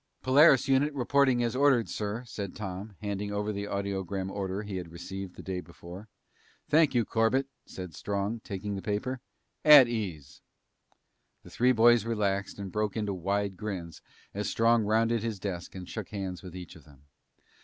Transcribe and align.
"Polaris 0.23 0.67
unit 0.67 0.91
reporting 0.95 1.43
as 1.43 1.55
ordered, 1.55 1.87
sir," 1.87 2.23
said 2.25 2.55
Tom, 2.55 2.95
handing 3.01 3.31
over 3.31 3.53
the 3.53 3.65
audiogram 3.67 4.31
order 4.31 4.63
he 4.63 4.77
had 4.77 4.91
received 4.91 5.35
the 5.35 5.43
day 5.43 5.61
before. 5.61 6.07
"Thank 6.67 6.95
you, 6.95 7.05
Corbett," 7.05 7.45
said 7.67 7.93
Strong, 7.93 8.39
taking 8.39 8.73
the 8.75 8.81
paper. 8.81 9.19
"At 9.63 9.87
ease." 9.87 10.41
The 11.43 11.51
three 11.51 11.71
boys 11.71 12.03
relaxed 12.03 12.57
and 12.57 12.71
broke 12.71 12.97
into 12.97 13.13
wide 13.13 13.55
grins 13.57 14.01
as 14.33 14.49
Strong 14.49 14.85
rounded 14.85 15.21
his 15.21 15.37
desk 15.39 15.75
and 15.75 15.87
shook 15.87 16.09
hands 16.09 16.41
with 16.41 16.55
each 16.55 16.75
of 16.75 16.83
them. 16.83 17.03